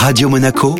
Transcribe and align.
Radio 0.00 0.28
Monaco, 0.28 0.76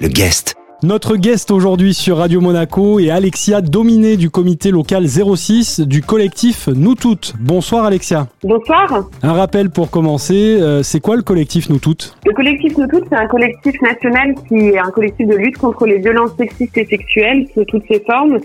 le 0.00 0.06
guest. 0.06 0.54
Notre 0.84 1.16
guest 1.16 1.50
aujourd'hui 1.50 1.92
sur 1.92 2.18
Radio 2.18 2.40
Monaco 2.40 3.00
est 3.00 3.10
Alexia 3.10 3.60
Dominé 3.60 4.16
du 4.16 4.30
comité 4.30 4.70
local 4.70 5.06
06 5.08 5.80
du 5.80 6.02
collectif 6.02 6.68
Nous 6.68 6.94
Toutes. 6.94 7.34
Bonsoir 7.40 7.84
Alexia. 7.84 8.28
Bonsoir. 8.44 9.08
Un 9.22 9.32
rappel 9.32 9.70
pour 9.70 9.90
commencer, 9.90 10.58
euh, 10.60 10.84
c'est 10.84 11.00
quoi 11.00 11.16
le 11.16 11.22
collectif 11.22 11.68
Nous 11.68 11.78
Toutes? 11.78 12.16
Le 12.24 12.32
collectif 12.32 12.78
Nous 12.78 12.86
Toutes, 12.86 13.04
c'est 13.10 13.16
un 13.16 13.26
collectif 13.26 13.74
national 13.82 14.34
qui 14.48 14.54
est 14.54 14.78
un 14.78 14.90
collectif 14.90 15.26
de 15.26 15.34
lutte 15.34 15.58
contre 15.58 15.86
les 15.86 15.98
violences 15.98 16.36
sexistes 16.38 16.78
et 16.78 16.86
sexuelles 16.86 17.48
sous 17.54 17.64
toutes 17.64 17.84
ses 17.88 18.00
formes. 18.06 18.38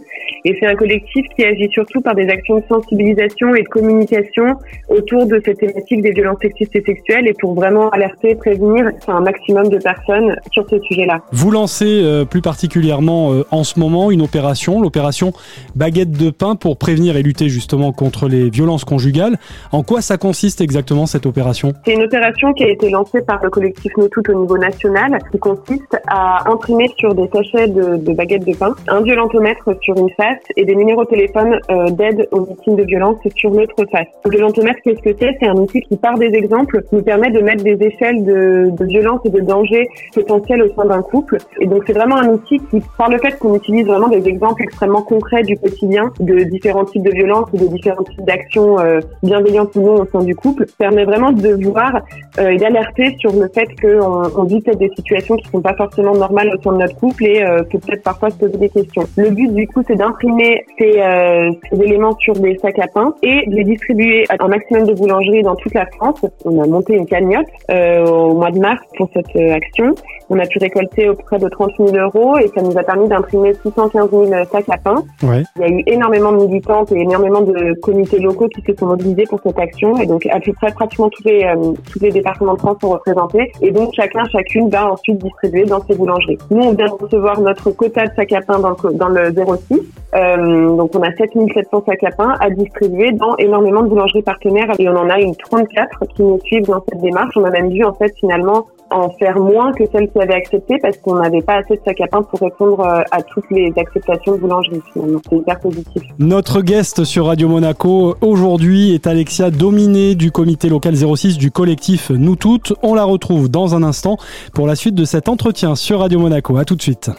Et 0.45 0.55
c'est 0.59 0.65
un 0.65 0.75
collectif 0.75 1.25
qui 1.35 1.43
agit 1.43 1.69
surtout 1.71 2.01
par 2.01 2.15
des 2.15 2.27
actions 2.29 2.57
de 2.57 2.63
sensibilisation 2.69 3.55
et 3.55 3.63
de 3.63 3.67
communication 3.67 4.55
autour 4.89 5.25
de 5.25 5.41
cette 5.43 5.57
thématique 5.57 6.01
des 6.01 6.11
violences 6.11 6.39
sexistes 6.41 6.75
et 6.75 6.83
sexuelles 6.83 7.27
et 7.27 7.33
pour 7.39 7.53
vraiment 7.53 7.89
alerter, 7.89 8.35
prévenir 8.35 8.89
un 9.07 9.21
maximum 9.21 9.69
de 9.69 9.77
personnes 9.77 10.35
sur 10.51 10.67
ce 10.69 10.79
sujet-là. 10.79 11.21
Vous 11.31 11.51
lancez 11.51 12.01
euh, 12.03 12.25
plus 12.25 12.41
particulièrement 12.41 13.33
euh, 13.33 13.45
en 13.51 13.63
ce 13.63 13.79
moment 13.79 14.11
une 14.11 14.21
opération, 14.21 14.81
l'opération 14.81 15.33
Baguette 15.75 16.11
de 16.11 16.29
pain 16.29 16.55
pour 16.55 16.77
prévenir 16.77 17.17
et 17.17 17.23
lutter 17.23 17.49
justement 17.49 17.91
contre 17.91 18.27
les 18.27 18.49
violences 18.49 18.85
conjugales. 18.85 19.37
En 19.71 19.83
quoi 19.83 20.01
ça 20.01 20.17
consiste 20.17 20.61
exactement 20.61 21.05
cette 21.05 21.25
opération? 21.25 21.73
C'est 21.85 21.93
une 21.93 22.03
opération 22.03 22.53
qui 22.53 22.63
a 22.63 22.69
été 22.69 22.89
lancée 22.89 23.21
par 23.21 23.43
le 23.43 23.49
collectif 23.49 23.91
Nous 23.97 24.07
Toutes 24.09 24.29
au 24.29 24.41
niveau 24.41 24.57
national 24.57 25.19
qui 25.31 25.39
consiste 25.39 25.97
à 26.07 26.49
imprimer 26.49 26.89
sur 26.97 27.13
des 27.13 27.27
sachets 27.33 27.67
de, 27.67 27.97
de 27.97 28.13
baguettes 28.13 28.45
de 28.45 28.55
pain 28.55 28.73
un 28.87 29.01
violentomètre 29.01 29.69
sur 29.81 29.97
une 29.97 30.09
et 30.55 30.65
des 30.65 30.75
numéros 30.75 31.03
de 31.03 31.09
téléphone 31.09 31.59
euh, 31.69 31.89
d'aide 31.89 32.27
aux 32.31 32.43
victimes 32.43 32.75
de 32.75 32.83
violences 32.83 33.17
sur 33.35 33.51
l'autre 33.51 33.75
face. 33.91 34.07
Le 34.25 34.31
violentomètre, 34.31 34.79
qu'est-ce 34.83 35.01
que 35.01 35.15
c'est? 35.19 35.37
C'est 35.39 35.47
un 35.47 35.55
outil 35.55 35.81
qui, 35.81 35.97
par 35.97 36.17
des 36.17 36.33
exemples, 36.33 36.81
nous 36.91 37.01
permet 37.01 37.31
de 37.31 37.39
mettre 37.39 37.63
des 37.63 37.77
échelles 37.81 38.23
de, 38.23 38.69
de 38.71 38.85
violence 38.85 39.21
et 39.25 39.29
de 39.29 39.39
danger 39.41 39.87
potentiels 40.13 40.63
au 40.63 40.73
sein 40.73 40.85
d'un 40.85 41.01
couple. 41.01 41.37
Et 41.59 41.67
donc, 41.67 41.83
c'est 41.87 41.93
vraiment 41.93 42.17
un 42.17 42.29
outil 42.29 42.59
qui, 42.69 42.81
par 42.97 43.09
le 43.09 43.17
fait 43.17 43.37
qu'on 43.37 43.55
utilise 43.55 43.85
vraiment 43.85 44.07
des 44.07 44.27
exemples 44.27 44.63
extrêmement 44.63 45.01
concrets 45.01 45.43
du 45.43 45.57
quotidien 45.57 46.11
de 46.19 46.43
différents 46.43 46.85
types 46.85 47.03
de 47.03 47.11
violences 47.11 47.47
ou 47.53 47.57
de 47.57 47.67
différents 47.67 48.03
types 48.03 48.25
d'actions 48.25 48.79
euh, 48.79 48.99
bienveillantes 49.23 49.75
ou 49.75 49.81
non 49.81 49.95
au 50.01 50.05
sein 50.05 50.23
du 50.23 50.35
couple, 50.35 50.65
permet 50.77 51.05
vraiment 51.05 51.31
de 51.31 51.49
voir 51.63 52.01
euh, 52.39 52.49
et 52.49 52.57
d'alerter 52.57 53.15
sur 53.19 53.31
le 53.33 53.47
fait 53.53 53.67
qu'on 53.81 54.23
on 54.35 54.43
vit 54.43 54.61
peut-être 54.61 54.79
des 54.79 54.91
situations 54.95 55.35
qui 55.37 55.49
sont 55.49 55.61
pas 55.61 55.75
forcément 55.75 56.13
normales 56.13 56.51
au 56.55 56.61
sein 56.61 56.73
de 56.73 56.77
notre 56.77 56.95
couple 56.95 57.25
et 57.25 57.43
euh, 57.43 57.63
peut-être 57.63 58.03
parfois 58.03 58.29
se 58.29 58.37
poser 58.37 58.57
des 58.57 58.69
questions. 58.69 59.03
Le 59.17 59.29
but 59.29 59.53
du 59.53 59.67
coup, 59.67 59.83
c'est 59.87 59.95
d'imprimer 60.19 60.65
ces, 60.77 60.99
euh, 60.99 61.51
ces 61.69 61.81
éléments 61.81 62.15
sur 62.19 62.33
des 62.33 62.57
sacs 62.57 62.79
à 62.79 62.87
pain 62.87 63.13
et 63.23 63.45
de 63.47 63.55
les 63.55 63.63
distribuer 63.63 64.25
à 64.29 64.35
un 64.39 64.47
maximum 64.47 64.85
de 64.85 64.93
boulangeries 64.93 65.43
dans 65.43 65.55
toute 65.55 65.73
la 65.73 65.85
France. 65.97 66.25
On 66.45 66.61
a 66.61 66.67
monté 66.67 66.93
une 66.95 67.05
cagnotte 67.05 67.47
euh, 67.71 68.05
au 68.05 68.35
mois 68.35 68.51
de 68.51 68.59
mars 68.59 68.81
pour 68.97 69.09
cette 69.13 69.35
euh, 69.35 69.53
action. 69.53 69.95
On 70.29 70.37
a 70.39 70.45
pu 70.45 70.59
récolter 70.59 71.09
auprès 71.09 71.39
de 71.39 71.49
30 71.49 71.71
000 71.77 71.95
euros 71.95 72.37
et 72.37 72.47
ça 72.49 72.61
nous 72.61 72.77
a 72.77 72.83
permis 72.83 73.07
d'imprimer 73.07 73.53
615 73.63 74.09
000 74.11 74.25
sacs 74.51 74.69
à 74.69 74.77
pain. 74.77 75.03
Ouais. 75.23 75.43
Il 75.55 75.61
y 75.61 75.65
a 75.65 75.69
eu 75.69 75.83
énormément 75.87 76.31
de 76.31 76.45
militantes 76.45 76.91
et 76.91 76.99
énormément 76.99 77.41
de 77.41 77.73
comités 77.81 78.19
locaux 78.19 78.47
qui 78.47 78.61
se 78.61 78.77
sont 78.77 78.87
mobilisés 78.87 79.25
pour 79.27 79.39
cette 79.41 79.57
action 79.57 79.97
et 79.97 80.05
donc 80.05 80.25
à 80.27 80.39
peu 80.39 80.53
près 80.53 80.71
pratiquement 80.71 81.09
tous 81.09 81.23
les 81.23 81.43
euh, 81.43 81.73
tous 81.91 81.99
les 81.99 82.11
départements 82.11 82.53
de 82.53 82.59
France 82.59 82.77
sont 82.81 82.89
représentés 82.89 83.51
et 83.61 83.71
donc 83.71 83.91
chacun 83.95 84.23
chacune 84.31 84.69
va 84.69 84.91
ensuite 84.91 85.17
distribuer 85.17 85.65
dans 85.65 85.83
ses 85.85 85.95
boulangeries. 85.95 86.37
Nous 86.51 86.61
on 86.61 86.73
vient 86.73 86.87
de 86.87 87.03
recevoir 87.03 87.41
notre 87.41 87.71
quota 87.71 88.05
de 88.05 88.13
sacs 88.15 88.33
à 88.33 88.41
pain 88.41 88.59
dans 88.59 88.69
le, 88.69 88.93
dans 88.93 89.09
le 89.09 89.33
06 89.69 89.81
euh, 90.15 90.75
donc 90.75 90.95
on 90.95 91.03
a 91.03 91.11
7700 91.15 91.83
sacs 91.85 92.03
à 92.03 92.11
pain 92.11 92.35
à 92.39 92.49
distribuer 92.49 93.11
dans 93.11 93.35
énormément 93.37 93.83
de 93.83 93.89
boulangeries 93.89 94.23
partenaires 94.23 94.71
et 94.79 94.89
on 94.89 94.95
en 94.95 95.09
a 95.09 95.19
une 95.19 95.35
34 95.35 96.05
qui 96.15 96.23
nous 96.23 96.39
suivent 96.43 96.65
dans 96.65 96.83
cette 96.89 97.01
démarche. 97.01 97.35
On 97.37 97.43
a 97.43 97.51
même 97.51 97.69
dû 97.69 97.83
en 97.83 97.93
fait 97.93 98.13
finalement 98.19 98.65
en 98.91 99.09
faire 99.19 99.37
moins 99.37 99.71
que 99.73 99.83
celles 99.91 100.09
qui 100.09 100.19
avaient 100.19 100.33
accepté 100.33 100.77
parce 100.81 100.97
qu'on 100.97 101.15
n'avait 101.15 101.43
pas 101.43 101.57
assez 101.57 101.75
de 101.75 101.81
sacs 101.85 102.01
à 102.01 102.07
pain 102.07 102.23
pour 102.23 102.39
répondre 102.39 102.79
euh, 102.79 103.01
à 103.11 103.21
toutes 103.21 103.49
les 103.51 103.71
acceptations 103.77 104.33
de 104.33 104.37
boulangerie 104.37 104.81
finalement. 104.93 105.19
C'est 105.29 105.37
hyper 105.37 105.59
positif. 105.59 106.03
Notre 106.17 106.61
guest 106.61 107.03
sur 107.03 107.27
Radio 107.27 107.47
Monaco 107.47 108.15
aujourd'hui 108.21 108.95
est 108.95 109.05
Alexia 109.05 109.51
Dominé 109.51 110.15
du 110.15 110.31
comité 110.31 110.69
local 110.69 110.95
06 110.95 111.37
du 111.37 111.51
collectif 111.51 112.09
Nous 112.09 112.35
Toutes. 112.35 112.73
On 112.81 112.95
la 112.95 113.03
retrouve 113.03 113.49
dans 113.49 113.75
un 113.75 113.83
instant 113.83 114.17
pour 114.55 114.65
la 114.65 114.75
suite 114.75 114.95
de 114.95 115.05
cet 115.05 115.29
entretien 115.29 115.75
sur 115.75 115.99
Radio 115.99 116.19
Monaco. 116.19 116.57
À 116.57 116.65
tout 116.65 116.75
de 116.75 116.81
suite. 116.81 117.11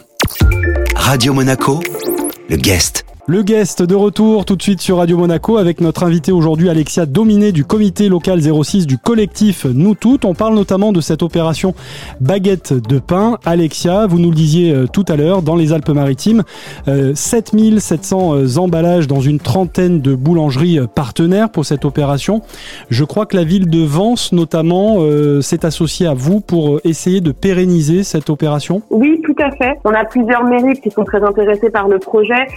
Radio 0.95 1.33
Monaco, 1.33 1.79
le 2.49 2.57
guest. 2.57 3.05
Le 3.27 3.43
guest 3.43 3.83
de 3.83 3.93
retour 3.93 4.45
tout 4.45 4.55
de 4.55 4.63
suite 4.63 4.81
sur 4.81 4.97
Radio 4.97 5.15
Monaco 5.15 5.57
avec 5.57 5.79
notre 5.79 6.03
invité 6.03 6.31
aujourd'hui 6.31 6.69
Alexia 6.69 7.05
Dominé 7.05 7.51
du 7.51 7.63
comité 7.63 8.09
local 8.09 8.41
06 8.41 8.87
du 8.87 8.97
collectif 8.97 9.65
Nous 9.65 9.93
Toutes. 9.93 10.25
On 10.25 10.33
parle 10.33 10.55
notamment 10.55 10.91
de 10.91 11.01
cette 11.01 11.21
opération 11.21 11.75
baguette 12.19 12.73
de 12.73 12.97
pain. 12.97 13.37
Alexia, 13.45 14.07
vous 14.07 14.17
nous 14.17 14.31
le 14.31 14.35
disiez 14.35 14.73
euh, 14.73 14.87
tout 14.87 15.05
à 15.07 15.15
l'heure, 15.17 15.43
dans 15.43 15.55
les 15.55 15.71
Alpes-Maritimes, 15.71 16.41
euh, 16.87 17.13
7700 17.13 18.33
euh, 18.33 18.57
emballages 18.57 19.05
dans 19.05 19.21
une 19.21 19.39
trentaine 19.39 20.01
de 20.01 20.15
boulangeries 20.15 20.79
euh, 20.79 20.87
partenaires 20.87 21.51
pour 21.51 21.63
cette 21.63 21.85
opération. 21.85 22.41
Je 22.89 23.03
crois 23.03 23.27
que 23.27 23.37
la 23.37 23.43
ville 23.43 23.69
de 23.69 23.83
Vence 23.83 24.31
notamment 24.31 24.95
euh, 24.97 25.41
s'est 25.41 25.63
associée 25.63 26.07
à 26.07 26.15
vous 26.15 26.41
pour 26.41 26.75
euh, 26.75 26.81
essayer 26.85 27.21
de 27.21 27.31
pérenniser 27.31 28.03
cette 28.03 28.31
opération. 28.31 28.81
Oui, 28.89 29.21
tout 29.23 29.35
à 29.39 29.51
fait. 29.51 29.77
On 29.85 29.93
a 29.93 30.05
plusieurs 30.05 30.43
mairies 30.43 30.81
qui 30.81 30.89
sont 30.89 31.03
très 31.03 31.23
intéressés 31.23 31.69
par 31.69 31.87
le 31.87 31.99
projet. 31.99 32.47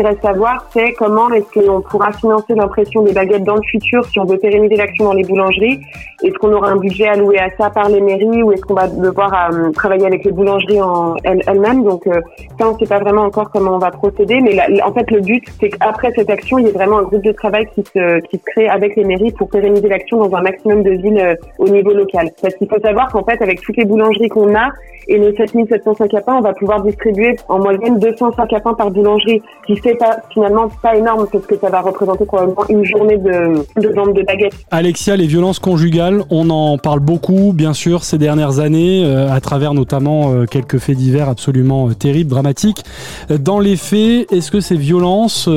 Qu'il 0.00 0.06
reste 0.06 0.24
à 0.24 0.32
voir, 0.32 0.66
c'est 0.72 0.92
comment 0.94 1.30
est-ce 1.30 1.60
qu'on 1.60 1.82
pourra 1.82 2.12
financer 2.12 2.54
l'impression 2.54 3.02
des 3.02 3.12
baguettes 3.12 3.44
dans 3.44 3.56
le 3.56 3.62
futur 3.62 4.04
si 4.06 4.18
on 4.18 4.24
veut 4.24 4.38
pérenniser 4.38 4.76
l'action 4.76 5.04
dans 5.04 5.12
les 5.12 5.24
boulangeries. 5.24 5.80
Est-ce 6.22 6.34
qu'on 6.34 6.52
aura 6.52 6.70
un 6.70 6.76
budget 6.76 7.08
alloué 7.08 7.38
à 7.38 7.48
ça 7.56 7.70
par 7.70 7.88
les 7.88 8.00
mairies 8.00 8.42
ou 8.42 8.52
est-ce 8.52 8.62
qu'on 8.62 8.74
va 8.74 8.88
devoir 8.88 9.32
euh, 9.52 9.70
travailler 9.70 10.06
avec 10.06 10.24
les 10.24 10.32
boulangeries 10.32 10.80
en 10.82 11.16
elles- 11.24 11.42
elles-mêmes? 11.46 11.84
Donc 11.84 12.06
euh, 12.06 12.20
ça, 12.58 12.68
on 12.68 12.74
ne 12.74 12.78
sait 12.78 12.86
pas 12.86 12.98
vraiment 12.98 13.22
encore 13.22 13.50
comment 13.50 13.76
on 13.76 13.78
va 13.78 13.90
procéder. 13.90 14.40
Mais 14.40 14.82
en 14.82 14.92
fait, 14.92 15.10
le 15.10 15.20
but, 15.20 15.44
c'est 15.60 15.70
qu'après 15.70 16.12
cette 16.14 16.30
action, 16.30 16.58
il 16.58 16.66
y 16.66 16.68
ait 16.68 16.72
vraiment 16.72 16.98
un 16.98 17.02
groupe 17.04 17.24
de 17.24 17.32
travail 17.32 17.66
qui 17.74 17.82
se, 17.82 18.20
crée 18.52 18.68
avec 18.68 18.96
les 18.96 19.04
mairies 19.04 19.32
pour 19.32 19.48
pérenniser 19.48 19.88
l'action 19.88 20.18
dans 20.18 20.36
un 20.36 20.42
maximum 20.42 20.82
de 20.82 20.90
villes 20.90 21.20
euh, 21.20 21.34
au 21.58 21.68
niveau 21.68 21.92
local. 21.92 22.30
Parce 22.42 22.54
qu'il 22.54 22.68
faut 22.68 22.80
savoir 22.80 23.10
qu'en 23.10 23.24
fait, 23.24 23.40
avec 23.42 23.60
toutes 23.60 23.76
les 23.76 23.84
boulangeries 23.84 24.28
qu'on 24.28 24.54
a, 24.54 24.68
et 25.08 25.34
7700 25.36 25.94
sacs 25.94 26.14
à 26.14 26.20
pain, 26.20 26.34
on 26.36 26.40
va 26.40 26.52
pouvoir 26.52 26.82
distribuer 26.82 27.36
en 27.48 27.58
moyenne 27.58 27.98
200 27.98 28.32
sacs 28.36 28.52
à 28.52 28.60
pain 28.60 28.74
par 28.74 28.90
boulangerie, 28.90 29.42
ce 29.62 29.72
qui 29.72 29.80
fait 29.80 29.94
pas, 29.94 30.18
finalement 30.32 30.68
pas 30.82 30.94
énorme 30.96 31.26
parce 31.32 31.46
que 31.46 31.56
ça 31.56 31.68
va 31.68 31.80
représenter 31.80 32.24
probablement 32.24 32.64
une 32.68 32.84
journée 32.84 33.16
de 33.16 33.88
vente 33.94 34.14
de 34.14 34.22
baguettes. 34.22 34.54
Alexia, 34.70 35.16
les 35.16 35.26
violences 35.26 35.58
conjugales, 35.58 36.09
on 36.30 36.50
en 36.50 36.78
parle 36.78 37.00
beaucoup, 37.00 37.52
bien 37.52 37.72
sûr, 37.72 38.04
ces 38.04 38.18
dernières 38.18 38.58
années, 38.58 39.04
euh, 39.04 39.32
à 39.32 39.40
travers 39.40 39.74
notamment 39.74 40.32
euh, 40.32 40.46
quelques 40.46 40.78
faits 40.78 40.96
divers 40.96 41.28
absolument 41.28 41.88
euh, 41.88 41.94
terribles, 41.94 42.30
dramatiques. 42.30 42.84
Dans 43.28 43.60
les 43.60 43.76
faits, 43.76 44.30
est-ce 44.32 44.50
que 44.50 44.60
ces 44.60 44.76
violences 44.76 45.48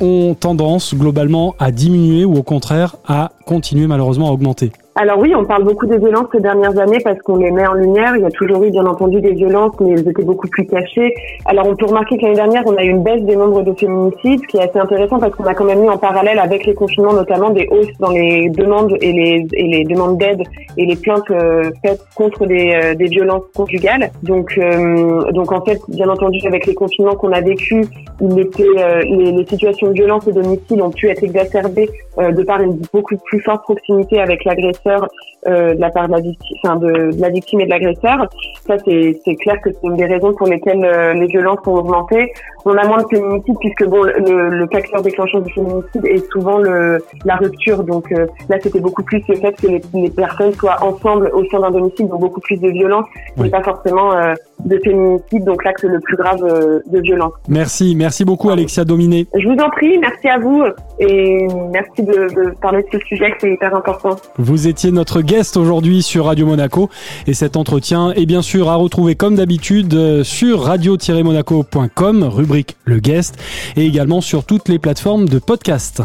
ont 0.00 0.36
tendance 0.38 0.94
globalement 0.94 1.54
à 1.58 1.70
diminuer 1.70 2.24
ou 2.24 2.36
au 2.36 2.42
contraire 2.42 2.96
à 3.06 3.32
continuer 3.46 3.86
malheureusement 3.86 4.28
à 4.28 4.32
augmenter? 4.32 4.72
Alors 4.94 5.18
oui, 5.18 5.34
on 5.34 5.44
parle 5.44 5.64
beaucoup 5.64 5.86
des 5.86 5.96
violences 5.96 6.26
ces 6.32 6.40
dernières 6.40 6.78
années 6.78 6.98
parce 7.02 7.18
qu'on 7.22 7.36
les 7.36 7.50
met 7.50 7.66
en 7.66 7.72
lumière. 7.72 8.14
Il 8.14 8.22
y 8.22 8.26
a 8.26 8.30
toujours 8.30 8.62
eu 8.62 8.70
bien 8.70 8.84
entendu 8.84 9.22
des 9.22 9.32
violences, 9.32 9.72
mais 9.80 9.92
elles 9.92 10.06
étaient 10.06 10.22
beaucoup 10.22 10.48
plus 10.48 10.66
cachées. 10.66 11.14
Alors 11.46 11.66
on 11.66 11.74
peut 11.74 11.86
remarquer 11.86 12.18
que 12.18 12.22
l'année 12.22 12.34
dernière, 12.34 12.62
on 12.66 12.76
a 12.76 12.84
eu 12.84 12.90
une 12.90 13.02
baisse 13.02 13.22
des 13.22 13.34
nombres 13.34 13.62
de 13.62 13.72
féminicides, 13.72 14.40
ce 14.42 14.46
qui 14.48 14.56
est 14.58 14.68
assez 14.68 14.78
intéressant 14.78 15.18
parce 15.18 15.34
qu'on 15.34 15.44
a 15.44 15.54
quand 15.54 15.64
même 15.64 15.80
mis 15.80 15.88
en 15.88 15.96
parallèle 15.96 16.38
avec 16.38 16.66
les 16.66 16.74
confinements 16.74 17.14
notamment 17.14 17.50
des 17.50 17.66
hausses 17.70 17.96
dans 18.00 18.10
les 18.10 18.50
demandes 18.50 18.94
et 19.00 19.12
les, 19.12 19.46
et 19.54 19.66
les 19.66 19.84
demandes 19.84 20.18
d'aide 20.18 20.42
et 20.76 20.84
les 20.84 20.96
plaintes 20.96 21.30
euh, 21.30 21.70
faites 21.82 22.02
contre 22.14 22.44
des, 22.44 22.72
euh, 22.74 22.94
des 22.94 23.06
violences 23.06 23.44
conjugales. 23.56 24.10
Donc, 24.22 24.58
euh, 24.58 25.32
donc 25.32 25.52
en 25.52 25.64
fait, 25.64 25.80
bien 25.88 26.10
entendu, 26.10 26.38
avec 26.46 26.66
les 26.66 26.74
confinements 26.74 27.14
qu'on 27.14 27.32
a 27.32 27.40
vécu, 27.40 27.82
il 28.20 28.38
était, 28.38 28.62
euh, 28.78 29.00
les, 29.04 29.32
les 29.32 29.46
situations 29.46 29.88
de 29.88 29.94
violence 29.94 30.26
au 30.26 30.32
domicile 30.32 30.82
ont 30.82 30.90
pu 30.90 31.08
être 31.08 31.24
exacerbées 31.24 31.88
de 32.18 32.42
par 32.42 32.60
une 32.60 32.78
beaucoup 32.92 33.16
plus 33.24 33.40
forte 33.40 33.62
proximité 33.62 34.20
avec 34.20 34.44
l'agresseur 34.44 35.08
euh, 35.46 35.74
de 35.74 35.80
la 35.80 35.90
part 35.90 36.06
de 36.08 36.12
la 36.12 36.20
victime, 36.20 36.56
enfin 36.64 36.76
de, 36.76 37.10
de 37.10 37.20
la 37.20 37.30
victime 37.30 37.60
et 37.60 37.64
de 37.64 37.70
l'agresseur. 37.70 38.28
Ça, 38.66 38.76
c'est 38.84 39.18
c'est 39.24 39.34
clair 39.36 39.60
que 39.62 39.70
c'est 39.72 39.86
une 39.86 39.96
des 39.96 40.06
raisons 40.06 40.32
pour 40.34 40.46
lesquelles 40.46 40.84
euh, 40.84 41.14
les 41.14 41.26
violences 41.26 41.58
ont 41.66 41.74
augmenté. 41.74 42.32
On 42.64 42.76
a 42.76 42.86
moins 42.86 43.02
de 43.02 43.08
féminicide 43.08 43.56
puisque 43.58 43.84
bon, 43.86 44.02
le, 44.04 44.48
le 44.50 44.66
facteur 44.72 45.02
déclencheur 45.02 45.42
du 45.42 45.52
féminicide 45.52 46.04
est 46.06 46.30
souvent 46.30 46.58
le, 46.58 47.02
la 47.24 47.36
rupture. 47.36 47.82
Donc 47.82 48.12
euh, 48.12 48.26
là, 48.48 48.56
c'était 48.62 48.78
beaucoup 48.80 49.02
plus 49.02 49.22
le 49.28 49.34
fait 49.36 49.52
que 49.60 49.66
les, 49.66 49.80
les 49.94 50.10
personnes 50.10 50.52
soient 50.52 50.76
ensemble 50.82 51.30
au 51.34 51.44
sein 51.46 51.58
d'un 51.60 51.70
domicile, 51.72 52.08
donc 52.08 52.20
beaucoup 52.20 52.40
plus 52.40 52.58
de 52.60 52.68
violence, 52.68 53.06
Oui. 53.36 53.44
mais 53.44 53.50
pas 53.50 53.62
forcément 53.62 54.12
euh, 54.14 54.34
de 54.64 54.78
féminicide. 54.84 55.44
Donc 55.44 55.64
là, 55.64 55.72
c'est 55.80 55.88
le 55.88 56.00
plus 56.00 56.16
grave 56.16 56.42
euh, 56.44 56.80
de 56.86 57.00
violence. 57.00 57.32
Merci, 57.48 57.94
merci 57.96 58.24
beaucoup 58.24 58.50
Alexia 58.50 58.84
Dominé. 58.84 59.26
Je 59.34 59.46
vous 59.46 59.56
en 59.56 59.70
prie, 59.70 59.98
merci 59.98 60.28
à 60.28 60.38
vous 60.38 60.62
et 60.98 61.46
merci 61.72 62.02
de, 62.02 62.12
de 62.12 62.54
parler 62.60 62.82
de 62.82 62.98
ce 62.98 63.06
sujet, 63.06 63.34
c'est 63.40 63.50
hyper 63.50 63.74
important. 63.74 64.16
Vous 64.38 64.68
étiez 64.68 64.90
notre 64.90 65.20
guest 65.20 65.56
aujourd'hui 65.56 66.02
sur 66.02 66.26
Radio 66.26 66.46
Monaco 66.46 66.88
et 67.26 67.34
cet 67.34 67.56
entretien 67.56 68.12
est 68.12 68.26
bien 68.26 68.42
sûr 68.42 68.68
à 68.68 68.76
retrouver 68.76 69.14
comme 69.14 69.36
d'habitude 69.36 69.94
euh, 69.94 70.24
sur 70.24 70.62
radio-monaco.com, 70.62 72.24
rubrique 72.24 72.76
le 72.84 72.98
guest, 72.98 73.36
et 73.76 73.86
également 73.86 74.20
sur 74.20 74.44
toutes 74.44 74.68
les 74.68 74.78
plateformes 74.78 75.28
de 75.28 75.38
podcast. 75.38 76.02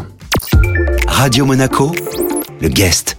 Radio 1.06 1.44
Monaco, 1.44 1.92
le 2.60 2.68
guest. 2.68 3.16